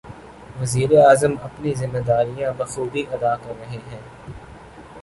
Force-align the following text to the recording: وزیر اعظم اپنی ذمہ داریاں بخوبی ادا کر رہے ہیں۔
وزیر 0.61 0.91
اعظم 0.99 1.33
اپنی 1.43 1.71
ذمہ 1.75 1.99
داریاں 2.07 2.51
بخوبی 2.57 3.03
ادا 3.11 3.35
کر 3.35 3.53
رہے 3.59 3.79
ہیں۔ 3.91 4.01